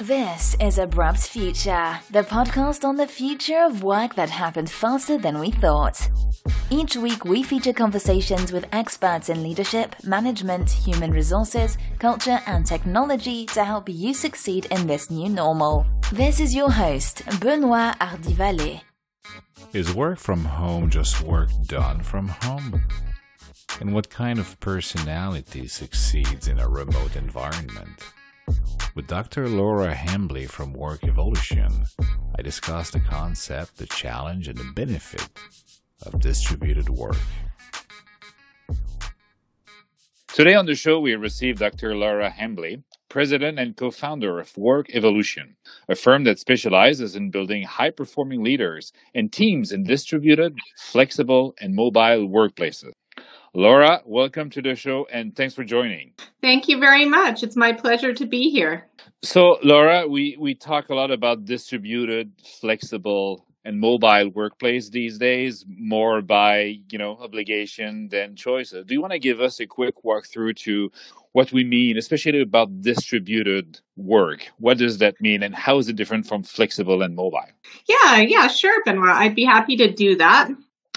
[0.00, 5.38] This is Abrupt Future, the podcast on the future of work that happened faster than
[5.38, 6.10] we thought.
[6.68, 13.46] Each week, we feature conversations with experts in leadership, management, human resources, culture, and technology
[13.46, 15.86] to help you succeed in this new normal.
[16.12, 18.82] This is your host, Benoit Hardy
[19.72, 22.82] Is work from home just work done from home?
[23.80, 28.04] And what kind of personality succeeds in a remote environment?
[28.94, 29.48] With Dr.
[29.48, 31.86] Laura Hambley from Work Evolution,
[32.38, 35.28] I discussed the concept, the challenge, and the benefit
[36.02, 37.16] of distributed work.
[40.28, 41.96] Today on the show, we receive Dr.
[41.96, 45.56] Laura Hambley, president and co founder of Work Evolution,
[45.88, 51.74] a firm that specializes in building high performing leaders and teams in distributed, flexible, and
[51.74, 52.92] mobile workplaces.
[53.56, 56.12] Laura, welcome to the show and thanks for joining.
[56.40, 57.44] Thank you very much.
[57.44, 58.88] It's my pleasure to be here.
[59.22, 65.64] So, Laura, we, we talk a lot about distributed, flexible, and mobile workplace these days,
[65.68, 68.84] more by you know obligation than choices.
[68.86, 70.92] Do you want to give us a quick walkthrough to
[71.32, 74.48] what we mean, especially about distributed work?
[74.58, 77.40] What does that mean, and how is it different from flexible and mobile?
[77.86, 79.08] Yeah, yeah, sure, Benoit.
[79.08, 80.50] I'd be happy to do that.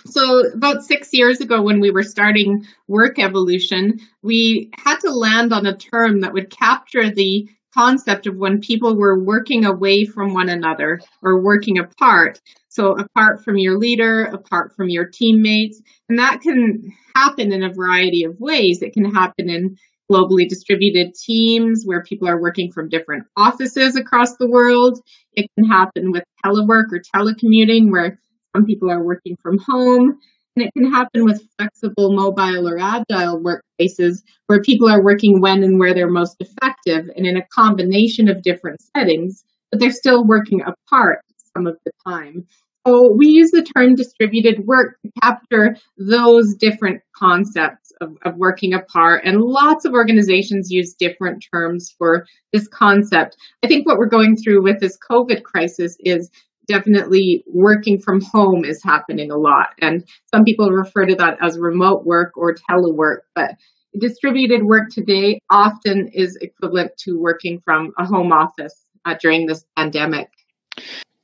[0.10, 5.52] So, about six years ago, when we were starting Work Evolution, we had to land
[5.52, 10.34] on a term that would capture the concept of when people were working away from
[10.34, 12.40] one another or working apart.
[12.70, 15.82] So, apart from your leader, apart from your teammates.
[16.10, 18.82] And that can happen in a variety of ways.
[18.82, 19.78] It can happen in
[20.10, 25.02] globally distributed teams where people are working from different offices across the world.
[25.34, 28.20] It can happen with telework or telecommuting where
[28.56, 30.18] some people are working from home.
[30.56, 35.64] And it can happen with flexible, mobile, or agile workplaces where people are working when
[35.64, 40.26] and where they're most effective and in a combination of different settings, but they're still
[40.26, 41.20] working apart
[41.56, 42.48] some of the time.
[42.88, 48.74] So we use the term distributed work to capture those different concepts of, of working
[48.74, 49.26] apart.
[49.26, 53.36] And lots of organizations use different terms for this concept.
[53.62, 56.32] I think what we're going through with this COVID crisis is
[56.68, 59.70] definitely working from home is happening a lot.
[59.82, 63.56] And some people refer to that as remote work or telework, but
[64.00, 69.66] distributed work today often is equivalent to working from a home office uh, during this
[69.76, 70.30] pandemic.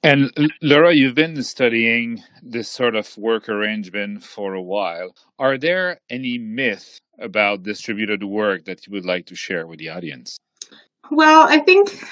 [0.02, 0.31] And
[0.62, 5.16] Laura, you've been studying this sort of work arrangement for a while.
[5.40, 9.90] Are there any myths about distributed work that you would like to share with the
[9.90, 10.38] audience?
[11.10, 12.04] Well, I think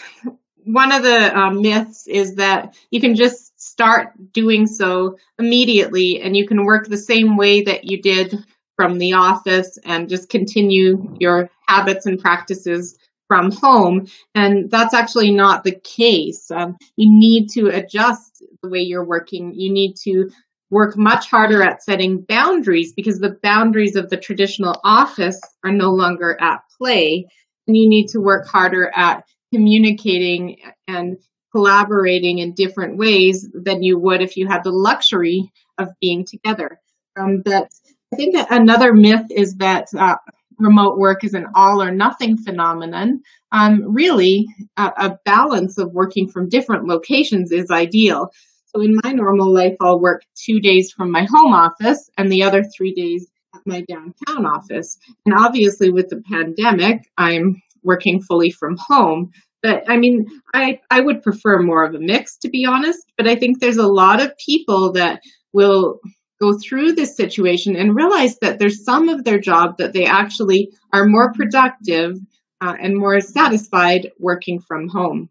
[0.65, 6.35] one of the um, myths is that you can just start doing so immediately and
[6.35, 8.35] you can work the same way that you did
[8.75, 14.07] from the office and just continue your habits and practices from home.
[14.35, 16.49] And that's actually not the case.
[16.51, 19.53] Um, you need to adjust the way you're working.
[19.55, 20.29] You need to
[20.69, 25.91] work much harder at setting boundaries because the boundaries of the traditional office are no
[25.91, 27.27] longer at play.
[27.67, 30.57] And you need to work harder at communicating
[30.87, 31.17] and
[31.51, 36.79] collaborating in different ways than you would if you had the luxury of being together.
[37.19, 37.67] Um, but
[38.13, 40.15] I think that another myth is that uh,
[40.59, 43.21] remote work is an all or nothing phenomenon.
[43.51, 44.47] Um, really,
[44.77, 48.31] a, a balance of working from different locations is ideal.
[48.67, 52.43] So in my normal life, I'll work two days from my home office and the
[52.43, 54.97] other three days at my downtown office.
[55.25, 59.31] And obviously, with the pandemic, I'm working fully from home.
[59.63, 62.99] But I mean, I, I would prefer more of a mix, to be honest.
[63.17, 65.21] But I think there's a lot of people that
[65.53, 65.99] will
[66.41, 70.69] go through this situation and realize that there's some of their job that they actually
[70.91, 72.17] are more productive
[72.61, 75.29] uh, and more satisfied working from home.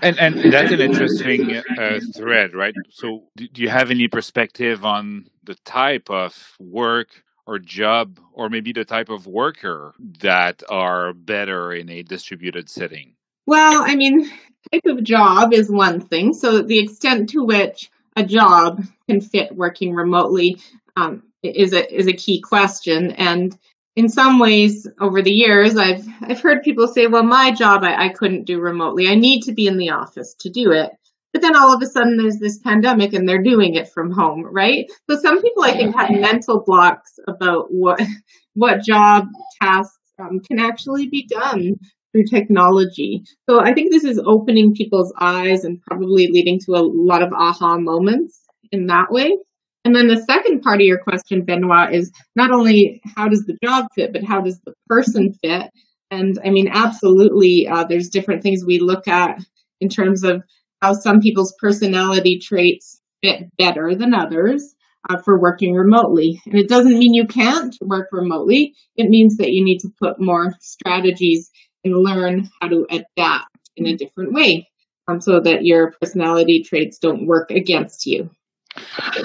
[0.00, 2.74] And and that's an interesting uh, thread, right?
[2.88, 7.08] So, do you have any perspective on the type of work
[7.46, 13.14] or job or maybe the type of worker that are better in a distributed setting?
[13.46, 14.30] Well, I mean,
[14.72, 16.34] type of job is one thing.
[16.34, 20.60] So the extent to which a job can fit working remotely
[20.96, 23.12] um, is a is a key question.
[23.12, 23.56] And
[23.96, 28.06] in some ways, over the years, I've I've heard people say, "Well, my job I,
[28.06, 29.08] I couldn't do remotely.
[29.08, 30.90] I need to be in the office to do it."
[31.32, 34.44] But then all of a sudden there's this pandemic and they're doing it from home,
[34.50, 34.86] right?
[35.08, 38.00] So some people I think have mental blocks about what
[38.54, 39.26] what job
[39.62, 41.74] tasks um, can actually be done
[42.12, 43.22] through technology.
[43.48, 47.32] So I think this is opening people's eyes and probably leading to a lot of
[47.32, 48.40] aha moments
[48.72, 49.36] in that way.
[49.84, 53.56] And then the second part of your question, Benoit, is not only how does the
[53.64, 55.70] job fit, but how does the person fit?
[56.10, 59.38] And I mean, absolutely, uh, there's different things we look at
[59.80, 60.42] in terms of
[60.80, 64.74] how some people's personality traits fit better than others
[65.08, 66.40] uh, for working remotely.
[66.46, 68.74] And it doesn't mean you can't work remotely.
[68.96, 71.50] It means that you need to put more strategies
[71.84, 74.68] and learn how to adapt in a different way
[75.08, 78.30] um, so that your personality traits don't work against you.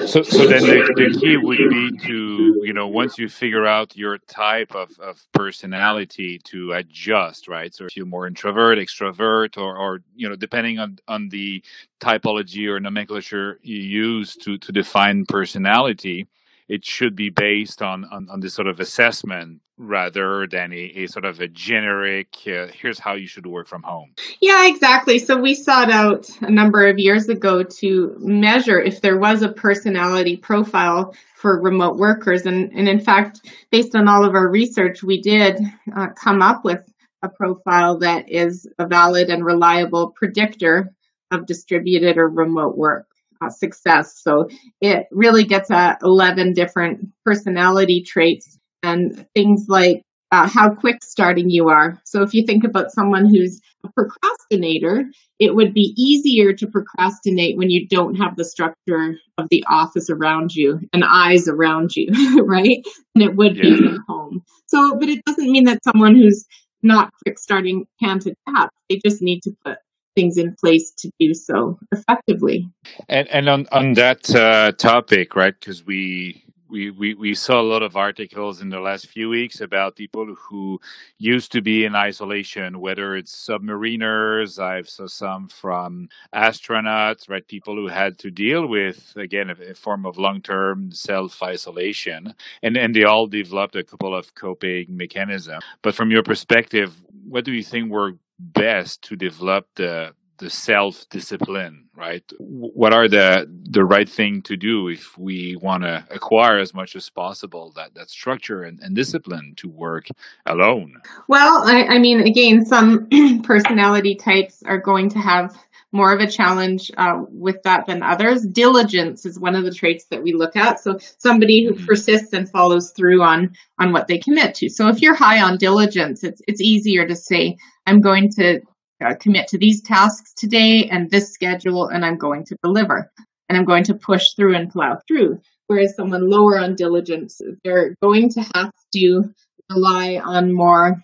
[0.08, 3.96] So, so then the, the key would be to, you know, once you figure out
[3.96, 7.74] your type of, of personality to adjust, right?
[7.74, 11.64] So if you're more introvert, extrovert, or, or, you know, depending on, on the
[12.00, 16.28] typology or nomenclature you use to, to define personality,
[16.68, 21.08] it should be based on, on, on this sort of assessment rather than a, a
[21.08, 24.14] sort of a generic uh, here's how you should work from home.
[24.42, 25.20] Yeah exactly.
[25.20, 29.50] So we sought out a number of years ago to measure if there was a
[29.50, 32.46] personality profile for remote workers.
[32.46, 35.60] And, and in fact based on all of our research we did
[35.96, 36.82] uh, come up with
[37.22, 40.94] a profile that is a valid and reliable predictor
[41.32, 43.08] of distributed or remote work
[43.42, 44.22] uh, success.
[44.22, 44.48] So
[44.80, 50.02] it really gets at 11 different personality traits and things like
[50.32, 52.00] uh, how quick starting you are.
[52.06, 55.06] So if you think about someone who's a procrastinator,
[55.40, 60.10] it would be easier to procrastinate when you don't have the structure of the office
[60.10, 62.10] around you and eyes around you,
[62.44, 62.84] right?
[63.14, 63.64] And it would yeah.
[63.64, 64.42] be at home.
[64.68, 66.46] So, but it doesn't mean that someone who's
[66.84, 68.74] not quick starting can't adapt.
[68.90, 69.78] They just need to put
[70.16, 72.70] things in place to do so effectively.
[73.10, 75.54] And and on on that uh, topic, right?
[75.60, 76.45] Because we.
[76.76, 80.36] We, we, we saw a lot of articles in the last few weeks about people
[80.36, 80.82] who
[81.18, 87.48] used to be in isolation, whether it's submariners, I've saw some from astronauts, right?
[87.48, 92.34] People who had to deal with, again, a, a form of long term self isolation.
[92.62, 95.64] And, and they all developed a couple of coping mechanisms.
[95.82, 96.94] But from your perspective,
[97.26, 103.08] what do you think were best to develop the the self discipline right what are
[103.08, 107.72] the the right thing to do if we want to acquire as much as possible
[107.76, 110.08] that that structure and, and discipline to work
[110.46, 110.96] alone
[111.28, 113.08] well I, I mean again some
[113.44, 115.56] personality types are going to have
[115.96, 118.46] more of a challenge uh, with that than others.
[118.46, 120.80] Diligence is one of the traits that we look at.
[120.82, 121.86] So somebody who mm-hmm.
[121.86, 124.70] persists and follows through on on what they commit to.
[124.70, 127.56] So if you're high on diligence, it's it's easier to say
[127.88, 128.60] I'm going to
[129.04, 133.12] uh, commit to these tasks today and this schedule, and I'm going to deliver,
[133.50, 135.40] and I'm going to push through and plow through.
[135.68, 139.24] Whereas someone lower on diligence, they're going to have to
[139.70, 141.02] rely on more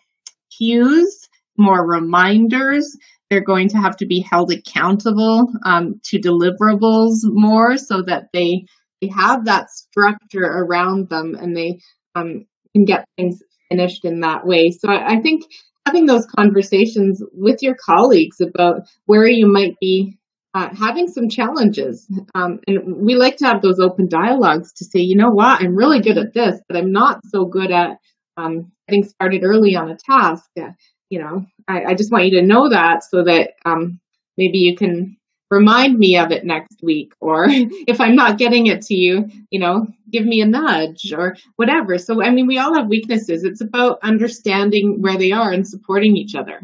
[0.56, 1.28] cues,
[1.58, 2.96] more reminders,
[3.32, 8.66] they're going to have to be held accountable um, to deliverables more so that they
[9.02, 11.80] they have that structure around them and they
[12.14, 12.46] um,
[12.76, 14.70] can get things finished in that way.
[14.70, 15.44] So I, I think
[15.86, 20.18] having those conversations with your colleagues about where you might be
[20.54, 22.08] uh, having some challenges.
[22.36, 25.76] Um, and we like to have those open dialogues to say, you know what, I'm
[25.76, 27.98] really good at this, but I'm not so good at
[28.38, 30.50] um, getting started early on a task.
[30.60, 30.72] Uh,
[31.10, 34.00] you know, I, I, just want you to know that so that um,
[34.38, 35.18] maybe you can
[35.52, 37.14] remind me of it next week.
[37.20, 41.36] Or if I'm not getting it to you, you know, give me a nudge or
[41.58, 41.98] whatever.
[42.00, 43.44] So, I mean, we all have weaknesses.
[43.44, 46.62] It's about understanding where they are and supporting each other.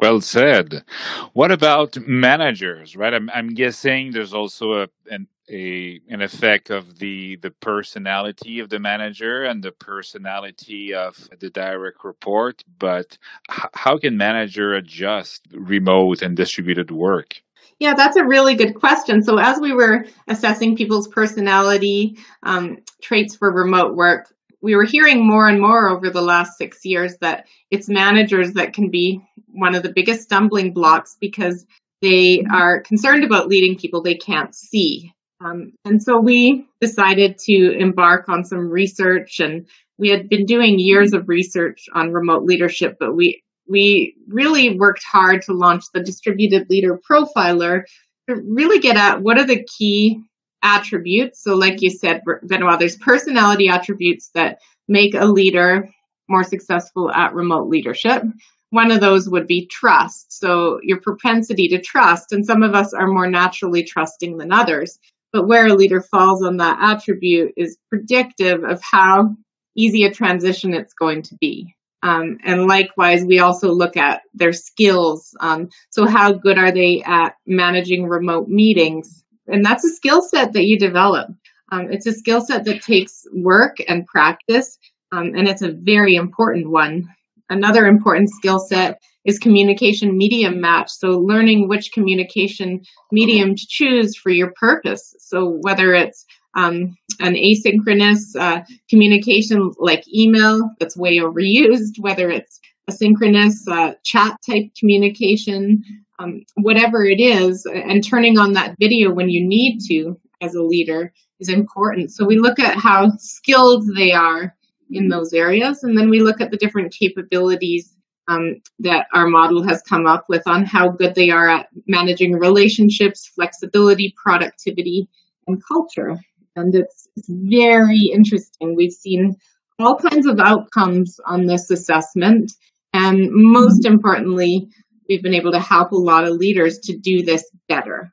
[0.00, 0.84] Well said.
[1.32, 3.14] What about managers, right?
[3.14, 8.68] I'm, I'm guessing there's also a, an a an effect of the the personality of
[8.68, 13.16] the manager and the personality of the direct report but
[13.50, 17.42] h- how can manager adjust remote and distributed work
[17.78, 19.22] yeah that's a really good question.
[19.22, 25.26] So as we were assessing people's personality um, traits for remote work we were hearing
[25.26, 29.74] more and more over the last six years that it's managers that can be one
[29.74, 31.64] of the biggest stumbling blocks because
[32.02, 35.12] they are concerned about leading people they can't see.
[35.44, 39.66] Um, and so we decided to embark on some research and
[39.98, 45.04] we had been doing years of research on remote leadership, but we, we really worked
[45.04, 47.82] hard to launch the distributed leader profiler
[48.28, 50.22] to really get at what are the key
[50.62, 51.42] attributes.
[51.42, 54.58] So like you said, Benoit, there's personality attributes that
[54.88, 55.88] make a leader
[56.28, 58.22] more successful at remote leadership.
[58.70, 60.32] One of those would be trust.
[60.32, 64.98] So your propensity to trust, and some of us are more naturally trusting than others.
[65.32, 69.36] But where a leader falls on that attribute is predictive of how
[69.76, 71.75] easy a transition it's going to be.
[72.02, 75.34] Um, and likewise, we also look at their skills.
[75.40, 79.24] Um, so, how good are they at managing remote meetings?
[79.46, 81.28] And that's a skill set that you develop.
[81.72, 84.78] Um, it's a skill set that takes work and practice,
[85.12, 87.08] um, and it's a very important one.
[87.48, 90.90] another important skill set is communication medium match.
[90.90, 95.14] So learning which communication medium to choose for your purpose.
[95.18, 96.24] So whether it's
[96.56, 102.58] um, an asynchronous uh, communication like email that's way overused, whether it's
[102.88, 105.82] a synchronous uh, chat type communication,
[106.18, 110.62] um, whatever it is, and turning on that video when you need to as a
[110.62, 112.10] leader is important.
[112.10, 114.54] So we look at how skilled they are
[114.90, 117.92] in those areas, and then we look at the different capabilities
[118.28, 122.32] um, that our model has come up with on how good they are at managing
[122.34, 125.08] relationships, flexibility, productivity,
[125.46, 126.18] and culture.
[126.56, 128.74] And it's, it's very interesting.
[128.74, 129.36] We've seen
[129.78, 132.52] all kinds of outcomes on this assessment.
[132.92, 134.68] And most importantly,
[135.08, 138.12] we've been able to help a lot of leaders to do this better.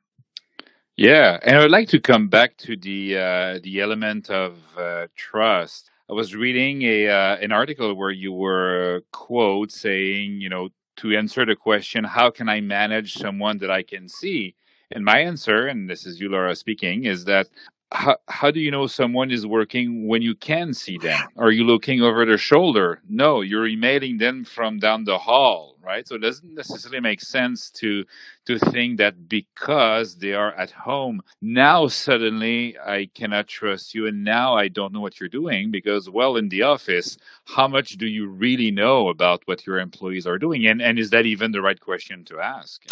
[0.96, 5.08] Yeah, and I would like to come back to the uh, the element of uh,
[5.16, 5.90] trust.
[6.08, 11.16] I was reading a uh, an article where you were quote saying, you know, to
[11.16, 14.54] answer the question, how can I manage someone that I can see?
[14.92, 17.48] And my answer, and this is you, Laura, speaking, is that
[17.92, 21.20] how, how do you know someone is working when you can see them?
[21.36, 23.00] Are you looking over their shoulder?
[23.08, 26.06] No, you're emailing them from down the hall, right?
[26.06, 28.04] So it doesn't necessarily make sense to
[28.46, 34.24] to think that because they are at home, now suddenly I cannot trust you and
[34.24, 38.06] now I don't know what you're doing because well in the office, how much do
[38.06, 40.66] you really know about what your employees are doing?
[40.66, 42.82] And and is that even the right question to ask?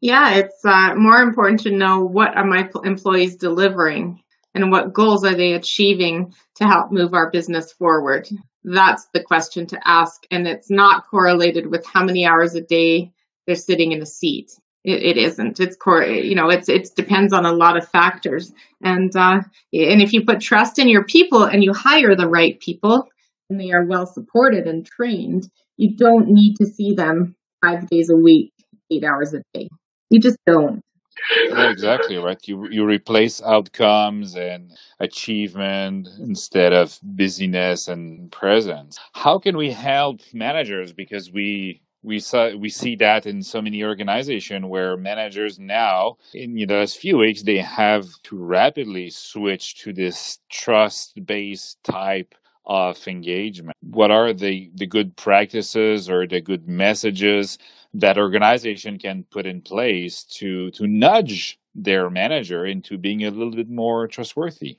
[0.00, 4.20] Yeah, it's uh, more important to know what are my employees delivering
[4.54, 8.28] and what goals are they achieving to help move our business forward?
[8.64, 10.24] That's the question to ask.
[10.30, 13.12] And it's not correlated with how many hours a day
[13.46, 14.52] they're sitting in a seat.
[14.84, 15.60] It, it isn't.
[15.60, 16.04] It's core.
[16.04, 18.52] You know, it's it depends on a lot of factors.
[18.82, 19.40] And uh,
[19.72, 23.08] and if you put trust in your people and you hire the right people
[23.48, 28.10] and they are well supported and trained, you don't need to see them five days
[28.10, 28.52] a week,
[28.90, 29.68] eight hours a day.
[30.10, 30.82] You just don't.
[31.48, 32.38] Yeah, exactly right.
[32.46, 38.98] You you replace outcomes and achievement instead of busyness and presence.
[39.12, 40.92] How can we help managers?
[40.92, 46.54] Because we we saw we see that in so many organizations where managers now in
[46.54, 52.34] the last few weeks they have to rapidly switch to this trust based type
[52.66, 53.76] of engagement.
[53.82, 57.58] What are the the good practices or the good messages
[57.94, 63.54] that organization can put in place to to nudge their manager into being a little
[63.54, 64.76] bit more trustworthy.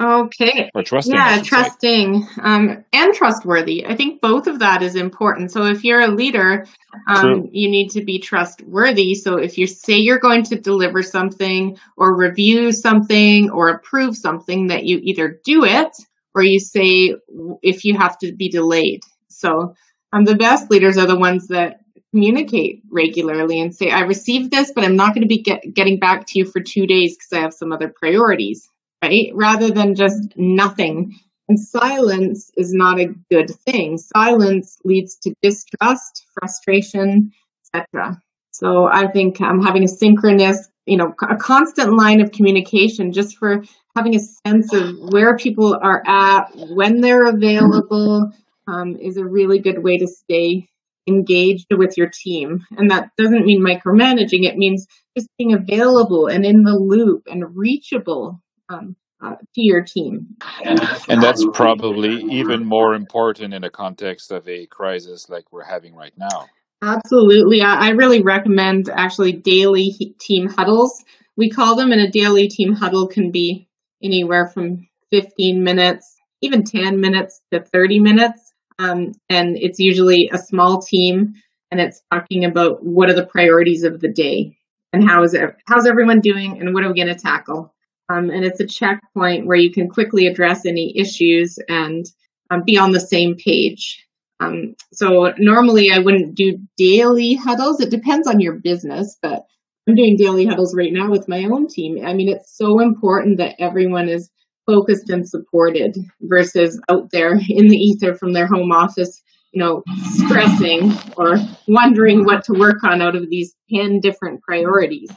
[0.00, 0.70] Okay.
[0.74, 3.84] Or trusting yeah trusting um, and trustworthy.
[3.84, 5.52] I think both of that is important.
[5.52, 6.66] So if you're a leader
[7.08, 9.14] um, you need to be trustworthy.
[9.14, 14.68] So if you say you're going to deliver something or review something or approve something
[14.68, 15.94] that you either do it
[16.34, 17.14] or you say
[17.62, 19.02] if you have to be delayed.
[19.28, 19.74] So
[20.12, 21.81] um, the best leaders are the ones that
[22.12, 25.98] communicate regularly and say, I received this, but I'm not going to be get, getting
[25.98, 28.68] back to you for two days because I have some other priorities,
[29.02, 29.30] right?
[29.34, 31.18] Rather than just nothing.
[31.48, 33.98] And silence is not a good thing.
[33.98, 37.32] Silence leads to distrust, frustration,
[37.74, 38.20] etc.
[38.50, 43.38] So I think um, having a synchronous, you know, a constant line of communication just
[43.38, 43.64] for
[43.96, 48.30] having a sense of where people are at, when they're available,
[48.66, 50.68] um, is a really good way to stay
[51.06, 52.60] engaged with your team.
[52.76, 57.56] And that doesn't mean micromanaging, it means just being available and in the loop and
[57.56, 60.36] reachable um, uh, to your team.
[60.64, 65.94] And that's probably even more important in the context of a crisis like we're having
[65.94, 66.46] right now.
[66.82, 67.62] Absolutely.
[67.62, 71.04] I, I really recommend actually daily team huddles.
[71.36, 73.68] We call them, and a daily team huddle can be
[74.02, 78.41] anywhere from 15 minutes, even 10 minutes to 30 minutes
[78.78, 81.34] um, and it's usually a small team,
[81.70, 84.56] and it's talking about what are the priorities of the day
[84.92, 87.74] and how is it, how's everyone doing, and what are we going to tackle.
[88.08, 92.04] Um, and it's a checkpoint where you can quickly address any issues and
[92.50, 94.04] um, be on the same page.
[94.40, 97.80] Um, so normally I wouldn't do daily huddles.
[97.80, 99.44] It depends on your business, but
[99.88, 102.04] I'm doing daily huddles right now with my own team.
[102.04, 104.30] I mean, it's so important that everyone is
[104.66, 109.82] focused and supported versus out there in the ether from their home office, you know,
[110.10, 111.36] stressing or
[111.68, 115.10] wondering what to work on out of these 10 different priorities.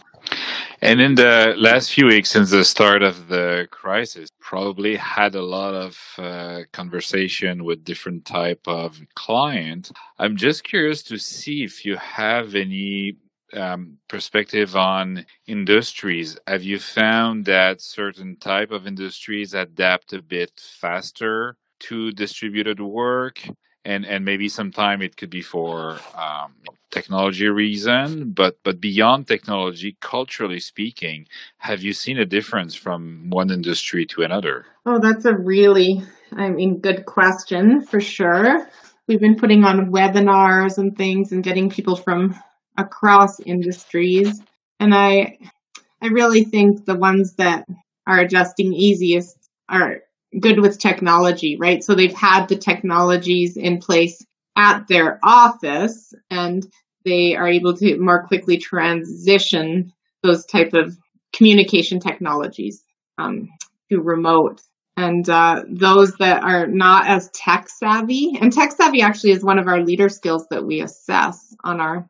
[0.81, 5.41] And in the last few weeks since the start of the crisis, probably had a
[5.41, 9.91] lot of uh, conversation with different type of client.
[10.19, 13.17] I'm just curious to see if you have any
[13.55, 20.51] um, perspective on industries, have you found that certain type of industries adapt a bit
[20.59, 23.41] faster to distributed work?
[23.85, 26.53] and and maybe sometime it could be for um,
[26.91, 33.51] technology reason but but beyond technology culturally speaking have you seen a difference from one
[33.51, 34.65] industry to another?
[34.85, 38.67] Oh that's a really i mean good question for sure.
[39.07, 42.35] We've been putting on webinars and things and getting people from
[42.77, 44.41] across industries
[44.79, 45.37] and i
[46.01, 47.65] i really think the ones that
[48.07, 49.37] are adjusting easiest
[49.69, 50.01] are
[50.39, 51.83] good with technology, right?
[51.83, 54.23] So they've had the technologies in place
[54.57, 56.65] at their office and
[57.03, 60.97] they are able to more quickly transition those type of
[61.33, 62.83] communication technologies
[63.17, 63.49] um,
[63.91, 64.61] to remote.
[64.97, 69.59] And uh, those that are not as tech savvy, and tech savvy actually is one
[69.59, 72.07] of our leader skills that we assess on our,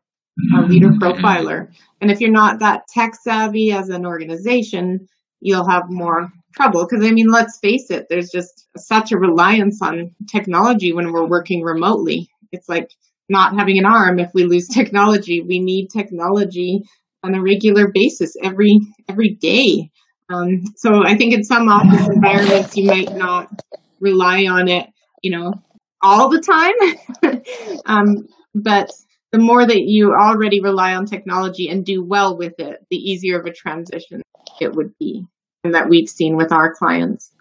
[0.54, 1.02] our leader mm-hmm.
[1.02, 1.68] profiler.
[2.00, 5.08] And if you're not that tech savvy as an organization,
[5.40, 9.80] you'll have more trouble because I mean, let's face it, there's just such a reliance
[9.82, 12.28] on technology when we're working remotely.
[12.52, 12.90] It's like
[13.28, 15.40] not having an arm if we lose technology.
[15.40, 16.82] We need technology
[17.22, 18.78] on a regular basis every
[19.08, 19.90] every day.
[20.28, 23.48] Um, so I think in some office environments you might not
[24.00, 24.88] rely on it,
[25.22, 25.54] you know,
[26.02, 27.42] all the time.
[27.86, 28.90] um, but
[29.36, 33.38] the more that you already rely on technology and do well with it, the easier
[33.38, 34.22] of a transition
[34.62, 35.26] it would be
[35.62, 37.32] and that we've seen with our clients.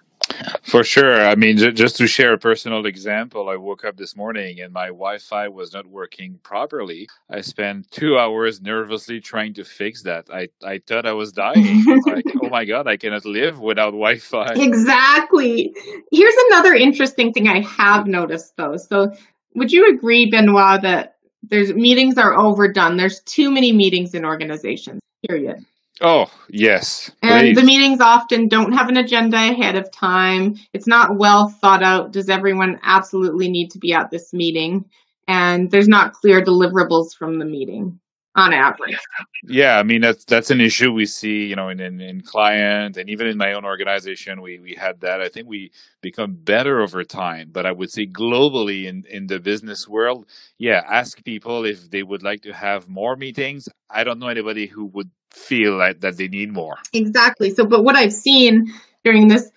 [0.62, 1.26] For sure.
[1.26, 4.88] I mean, just to share a personal example, I woke up this morning and my
[4.88, 7.08] Wi Fi was not working properly.
[7.30, 10.26] I spent two hours nervously trying to fix that.
[10.30, 11.86] I, I thought I was dying.
[12.06, 14.52] like, oh my God, I cannot live without Wi Fi.
[14.56, 15.74] Exactly.
[16.12, 18.76] Here's another interesting thing I have noticed though.
[18.76, 19.14] So,
[19.54, 21.15] would you agree, Benoit, that
[21.50, 22.98] there's meetings are overdone?
[22.98, 25.66] There's too many meetings in organizations, period.
[26.02, 27.10] Oh, yes.
[27.22, 30.56] And the meetings often don't have an agenda ahead of time.
[30.74, 32.12] It's not well thought out.
[32.12, 34.86] Does everyone absolutely need to be at this meeting?
[35.28, 38.00] And there's not clear deliverables from the meeting
[38.36, 38.98] on average.
[39.44, 42.98] Yeah, I mean that's that's an issue we see, you know, in, in, in client
[42.98, 45.22] and even in my own organization, we we had that.
[45.22, 45.72] I think we
[46.02, 50.82] become better over time, but I would say globally in in the business world, yeah,
[50.90, 53.70] ask people if they would like to have more meetings.
[53.90, 56.78] I don't know anybody who would feel like that they need more.
[56.94, 57.52] Exactly.
[57.52, 59.50] So, but what I've seen during this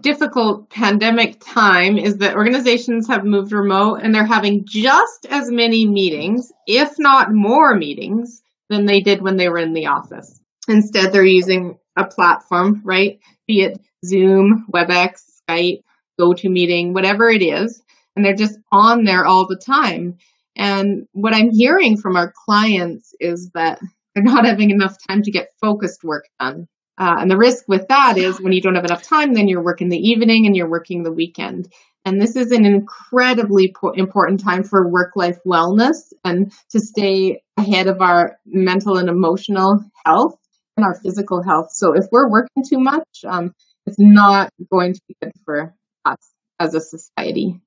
[0.00, 5.86] difficult pandemic time is that organizations have moved remote and they're having just as many
[5.86, 10.40] meetings, if not more meetings, than they did when they were in the office.
[10.68, 13.20] Instead, they're using a platform, right?
[13.46, 15.82] Be it Zoom, WebEx, Skype,
[16.20, 17.82] GoToMeeting, whatever it is.
[18.16, 20.18] And they're just on there all the time.
[20.56, 23.80] And what I'm hearing from our clients is that
[24.14, 26.66] they're not having enough time to get focused work done.
[27.00, 29.64] Uh, and the risk with that is when you don't have enough time, then you're
[29.64, 31.66] working the evening and you're working the weekend.
[32.04, 37.42] And this is an incredibly po- important time for work life wellness and to stay
[37.56, 40.36] ahead of our mental and emotional health
[40.76, 41.68] and our physical health.
[41.72, 43.54] So if we're working too much, um,
[43.86, 46.18] it's not going to be good for us
[46.58, 47.58] as a society.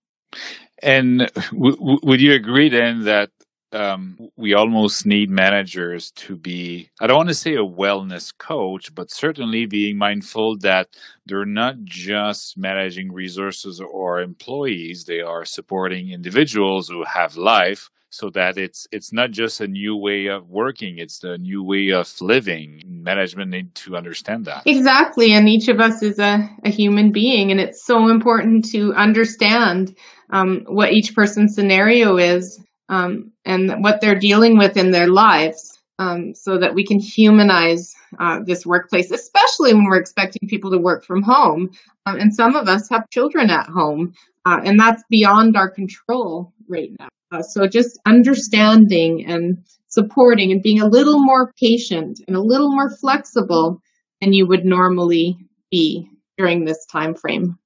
[0.82, 3.32] And w- w- would you agree then that
[3.74, 8.94] um, we almost need managers to be, I don't want to say a wellness coach,
[8.94, 10.90] but certainly being mindful that
[11.26, 18.30] they're not just managing resources or employees, they are supporting individuals who have life so
[18.30, 22.14] that it's it's not just a new way of working it's a new way of
[22.22, 22.80] living.
[22.86, 24.62] Management need to understand that.
[24.68, 28.94] Exactly and each of us is a, a human being and it's so important to
[28.94, 29.98] understand
[30.30, 32.62] um, what each person's scenario is
[32.94, 37.94] um, and what they're dealing with in their lives um, so that we can humanize
[38.20, 41.72] uh, this workplace, especially when we're expecting people to work from home.
[42.06, 44.14] Um, and some of us have children at home,
[44.46, 47.08] uh, and that's beyond our control right now.
[47.32, 52.72] Uh, so just understanding and supporting and being a little more patient and a little
[52.72, 53.82] more flexible
[54.22, 55.38] than you would normally
[55.72, 57.58] be during this time frame.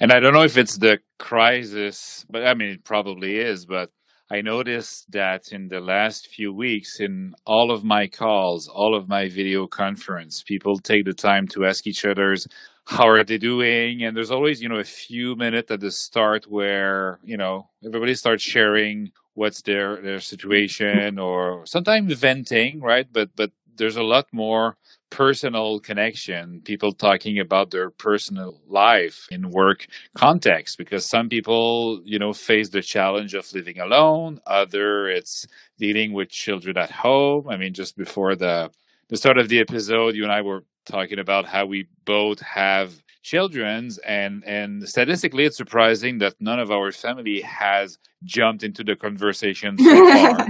[0.00, 3.66] And I don't know if it's the crisis, but I mean, it probably is.
[3.66, 3.90] But
[4.30, 9.08] I noticed that in the last few weeks, in all of my calls, all of
[9.08, 12.46] my video conference, people take the time to ask each other's
[12.86, 16.50] how are they doing and there's always you know a few minutes at the start
[16.50, 23.30] where you know everybody starts sharing what's their their situation or sometimes venting right but
[23.36, 24.76] but there's a lot more
[25.10, 32.18] personal connection, people talking about their personal life in work context, because some people, you
[32.18, 34.40] know, face the challenge of living alone.
[34.46, 35.46] Other, it's
[35.78, 37.48] dealing with children at home.
[37.48, 38.70] I mean, just before the
[39.08, 43.02] the start of the episode, you and I were talking about how we both have
[43.22, 48.96] children's and and statistically it's surprising that none of our family has jumped into the
[48.96, 50.48] conversation so far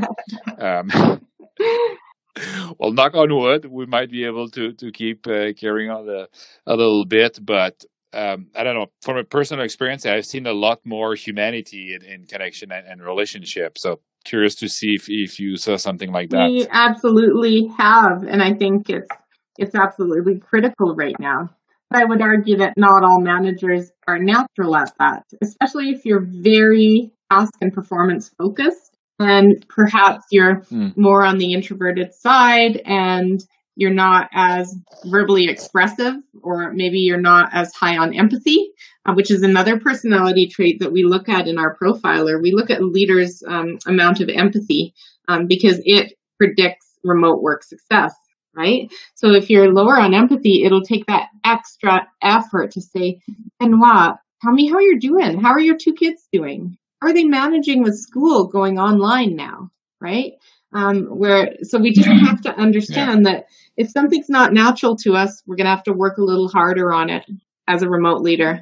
[0.80, 1.20] um,
[2.78, 6.26] well knock on wood we might be able to to keep uh, carrying on a,
[6.66, 8.86] a little bit but um, I don't know.
[9.02, 13.02] From a personal experience, I've seen a lot more humanity in, in connection and, and
[13.02, 13.78] relationship.
[13.78, 16.50] So curious to see if, if you saw something like that.
[16.50, 19.08] We absolutely have, and I think it's
[19.58, 21.50] it's absolutely critical right now.
[21.90, 26.24] But I would argue that not all managers are natural at that, especially if you're
[26.24, 28.89] very task and performance focused,
[29.20, 30.96] and perhaps you're mm.
[30.96, 33.44] more on the introverted side and
[33.76, 34.74] you're not as
[35.06, 38.72] verbally expressive, or maybe you're not as high on empathy,
[39.06, 42.42] uh, which is another personality trait that we look at in our profiler.
[42.42, 44.94] We look at leaders' um, amount of empathy
[45.28, 48.14] um, because it predicts remote work success,
[48.54, 48.90] right?
[49.14, 53.20] So if you're lower on empathy, it'll take that extra effort to say,
[53.58, 55.40] Benoit, tell me how you're doing.
[55.40, 56.76] How are your two kids doing?
[57.02, 60.32] Are they managing with school going online now, right?
[60.72, 63.32] Um, where so we just have to understand yeah.
[63.32, 66.48] that if something's not natural to us, we're going to have to work a little
[66.48, 67.24] harder on it
[67.66, 68.60] as a remote leader.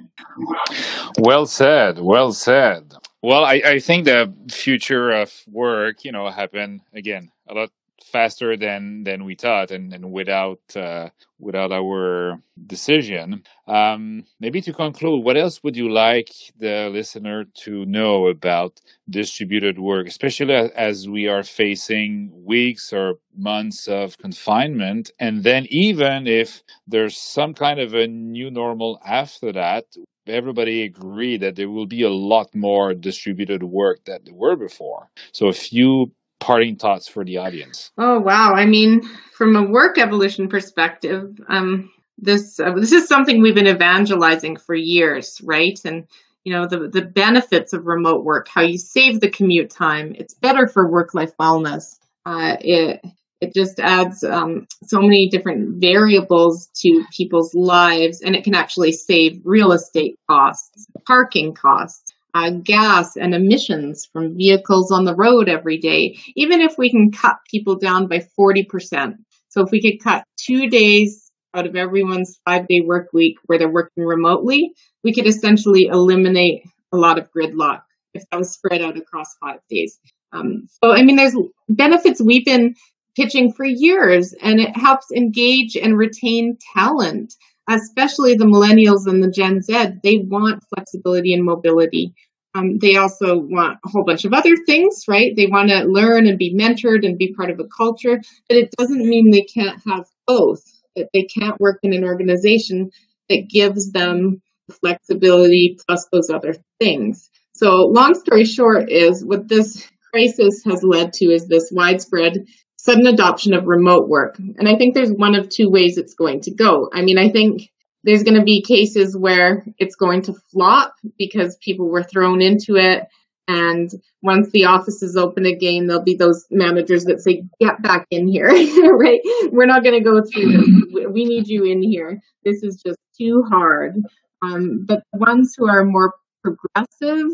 [1.18, 1.98] Well said.
[1.98, 2.94] Well said.
[3.22, 7.70] Well, I, I think the future of work, you know, happen again a lot
[8.04, 11.08] faster than than we thought and, and without uh,
[11.38, 13.42] without our decision.
[13.66, 19.78] Um, maybe to conclude what else would you like the listener to know about distributed
[19.78, 25.11] work especially as we are facing weeks or months of confinement?
[25.18, 29.84] And then even if there's some kind of a new normal after that
[30.28, 35.08] everybody agree that there will be a lot more distributed work than there were before.
[35.32, 37.90] So a few parting thoughts for the audience?
[37.98, 38.55] Oh wow!
[38.55, 43.66] I mean, from a work evolution perspective, um, this uh, this is something we've been
[43.66, 45.79] evangelizing for years, right?
[45.85, 46.07] And
[46.44, 50.14] you know the the benefits of remote work, how you save the commute time.
[50.18, 51.98] It's better for work life wellness.
[52.27, 53.01] Uh, it
[53.40, 58.92] it just adds um, so many different variables to people's lives, and it can actually
[58.92, 65.49] save real estate costs, parking costs uh, gas and emissions from vehicles on the road
[65.49, 69.14] every day, even if we can cut people down by 40%.
[69.49, 73.59] So if we could cut two days out of everyone's five day work week where
[73.59, 76.62] they're working remotely, we could essentially eliminate
[76.93, 77.81] a lot of gridlock
[78.14, 79.99] if that was spread out across five days.
[80.33, 81.37] Um, so, I mean, there's
[81.69, 82.75] benefits we've been
[83.17, 87.35] pitching for years, and it helps engage and retain talent
[87.68, 92.14] especially the millennials and the Gen Z, they want flexibility and mobility.
[92.54, 95.33] Um, they also want a whole bunch of other things, right?
[95.37, 98.70] They want to learn and be mentored and be part of a culture, but it
[98.78, 100.62] doesn't mean they can't have both.
[100.96, 102.90] That they can't work in an organization
[103.28, 104.42] that gives them
[104.81, 107.31] flexibility plus those other things.
[107.54, 112.46] So, long story short, is what this crisis has led to is this widespread
[112.88, 114.38] sudden adoption of remote work.
[114.38, 116.88] And I think there's one of two ways it's going to go.
[116.92, 117.70] I mean, I think
[118.05, 122.77] there's going to be cases where it's going to flop because people were thrown into
[122.77, 123.05] it.
[123.46, 123.90] And
[124.22, 128.29] once the office is open again, there'll be those managers that say, get back in
[128.29, 128.46] here,
[128.96, 129.20] right?
[129.51, 131.07] We're not going to go through this.
[131.11, 132.20] We need you in here.
[132.44, 133.96] This is just too hard.
[134.42, 137.31] Um, but the ones who are more progressive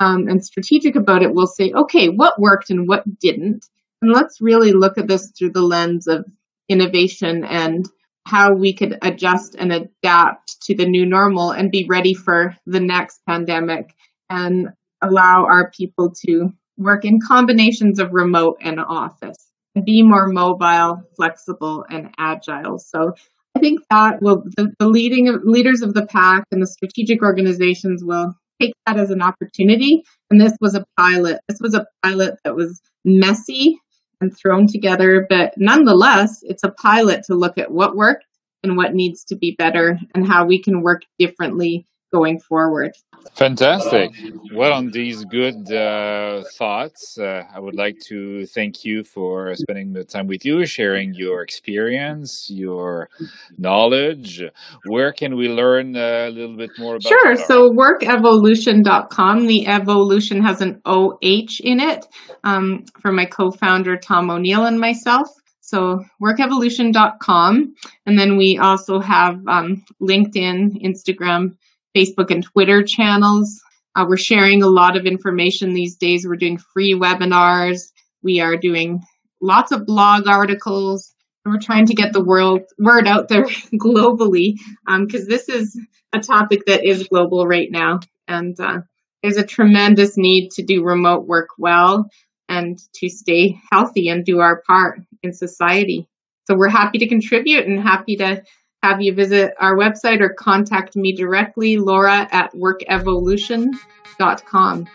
[0.00, 3.66] um, and strategic about it will say, okay, what worked and what didn't?
[4.02, 6.24] And let's really look at this through the lens of
[6.68, 7.86] innovation and
[8.26, 12.80] how we could adjust and adapt to the new normal and be ready for the
[12.80, 13.94] next pandemic
[14.28, 14.68] and
[15.02, 21.02] allow our people to work in combinations of remote and office and be more mobile,
[21.16, 22.78] flexible, and agile.
[22.78, 23.14] So
[23.56, 28.04] I think that will the, the leading leaders of the pack and the strategic organizations
[28.04, 30.02] will take that as an opportunity.
[30.30, 31.40] And this was a pilot.
[31.48, 33.78] This was a pilot that was messy
[34.20, 35.26] and thrown together.
[35.28, 38.26] But nonetheless, it's a pilot to look at what worked
[38.62, 42.92] and what needs to be better and how we can work differently going forward.
[43.34, 44.10] Fantastic.
[44.54, 49.92] Well, on these good uh, thoughts, uh, I would like to thank you for spending
[49.92, 53.08] the time with you, sharing your experience, your
[53.56, 54.42] knowledge.
[54.86, 57.36] Where can we learn a little bit more about Sure.
[57.36, 59.46] So, workevohlution.com.
[59.46, 62.06] The evolution has an OH in it
[62.44, 65.28] um, for my co founder, Tom O'Neill, and myself.
[65.68, 67.74] So workevohlution.com.
[68.06, 71.56] And then we also have um, LinkedIn, Instagram,
[71.98, 73.60] Facebook, and Twitter channels.
[73.96, 76.24] Uh, we're sharing a lot of information these days.
[76.24, 77.80] We're doing free webinars.
[78.22, 79.00] We are doing
[79.40, 81.14] lots of blog articles
[81.48, 84.54] we're trying to get the world word out there globally
[84.86, 85.78] because um, this is
[86.12, 88.78] a topic that is global right now, and uh,
[89.22, 92.08] there's a tremendous need to do remote work well
[92.48, 96.08] and to stay healthy and do our part in society.
[96.46, 98.42] So we're happy to contribute and happy to
[98.82, 104.88] have you visit our website or contact me directly, Laura at workevohlution.com.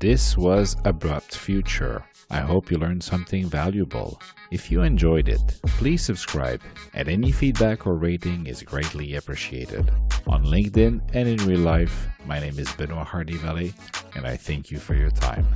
[0.00, 2.04] This was Abrupt Future.
[2.30, 4.20] I hope you learned something valuable.
[4.50, 6.60] If you enjoyed it, please subscribe,
[6.94, 9.90] and any feedback or rating is greatly appreciated.
[10.26, 13.72] On LinkedIn and in real life, my name is Benoit Hardy Vallée,
[14.14, 15.46] and I thank you for your time.